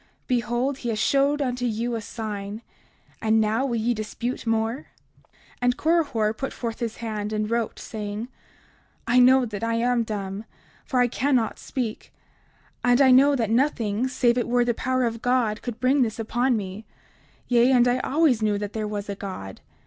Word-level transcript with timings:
Behold, 0.25 0.79
he 0.79 0.89
has 0.89 0.97
showed 0.97 1.43
unto 1.43 1.63
you 1.63 1.93
a 1.93 2.01
sign; 2.01 2.63
and 3.21 3.39
now 3.39 3.67
will 3.67 3.75
ye 3.75 3.93
dispute 3.93 4.47
more? 4.47 4.87
30:52 5.27 5.33
And 5.61 5.77
Korihor 5.77 6.33
put 6.35 6.51
forth 6.53 6.79
his 6.79 6.97
hand 7.05 7.31
and 7.31 7.47
wrote, 7.51 7.77
saying: 7.77 8.27
I 9.05 9.19
know 9.19 9.45
that 9.45 9.63
I 9.63 9.75
am 9.75 10.01
dumb, 10.01 10.45
for 10.85 11.01
I 11.01 11.07
cannot 11.07 11.59
speak; 11.59 12.11
and 12.83 12.99
I 12.99 13.11
know 13.11 13.35
that 13.35 13.51
nothing 13.51 14.07
save 14.07 14.39
it 14.39 14.47
were 14.47 14.65
the 14.65 14.73
power 14.73 15.03
of 15.03 15.21
God 15.21 15.61
could 15.61 15.79
bring 15.79 16.01
this 16.01 16.17
upon 16.17 16.57
me; 16.57 16.87
yea, 17.47 17.71
and 17.71 17.87
I 17.87 17.99
always 17.99 18.41
knew 18.41 18.57
that 18.57 18.73
there 18.73 18.87
was 18.87 19.07
a 19.07 19.13
God. 19.13 19.61